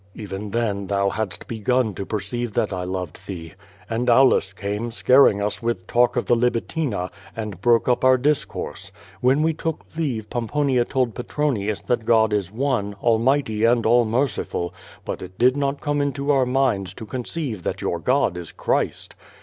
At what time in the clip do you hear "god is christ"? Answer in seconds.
17.99-19.13